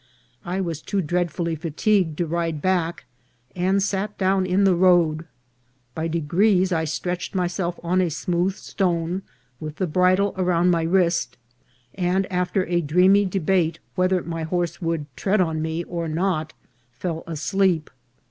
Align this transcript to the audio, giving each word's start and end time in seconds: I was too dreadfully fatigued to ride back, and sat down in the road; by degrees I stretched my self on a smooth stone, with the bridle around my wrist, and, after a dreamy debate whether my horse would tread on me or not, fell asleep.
I 0.45 0.61
was 0.61 0.81
too 0.81 0.99
dreadfully 1.03 1.53
fatigued 1.55 2.17
to 2.17 2.25
ride 2.25 2.59
back, 2.59 3.05
and 3.55 3.83
sat 3.83 4.17
down 4.17 4.47
in 4.47 4.63
the 4.63 4.73
road; 4.73 5.27
by 5.93 6.07
degrees 6.07 6.71
I 6.71 6.85
stretched 6.85 7.35
my 7.35 7.45
self 7.45 7.79
on 7.83 8.01
a 8.01 8.09
smooth 8.09 8.55
stone, 8.55 9.21
with 9.59 9.75
the 9.75 9.85
bridle 9.85 10.33
around 10.39 10.71
my 10.71 10.81
wrist, 10.81 11.37
and, 11.93 12.25
after 12.31 12.65
a 12.65 12.81
dreamy 12.81 13.25
debate 13.25 13.77
whether 13.93 14.23
my 14.23 14.41
horse 14.41 14.81
would 14.81 15.05
tread 15.15 15.39
on 15.39 15.61
me 15.61 15.83
or 15.83 16.07
not, 16.07 16.53
fell 16.93 17.23
asleep. 17.27 17.91